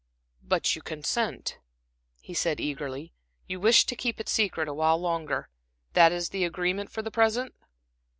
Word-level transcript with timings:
"But 0.41 0.75
you 0.75 0.81
consent," 0.81 1.59
he 2.21 2.33
said 2.33 2.59
eagerly. 2.59 3.13
"You 3.45 3.59
wish 3.59 3.85
to 3.85 3.95
keep 3.95 4.19
it 4.19 4.27
secret, 4.27 4.67
awhile 4.67 4.97
longer? 4.99 5.49
That 5.93 6.11
is 6.11 6.29
the 6.29 6.43
agreement 6.43 6.89
for 6.91 7.03
the 7.03 7.11
present?" 7.11 7.53